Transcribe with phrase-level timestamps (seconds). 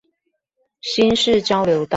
[0.81, 1.89] 新市交流道